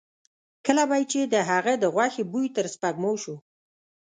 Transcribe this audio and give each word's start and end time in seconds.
کله 0.65 0.83
به 0.89 0.95
یې 0.99 1.05
چې 1.11 1.19
د 1.33 1.35
هغه 1.49 1.73
د 1.77 1.83
غوښې 1.93 2.23
بوی 2.31 2.47
تر 2.55 2.65
سپېږمو 2.73 3.13
شو. 3.23 3.35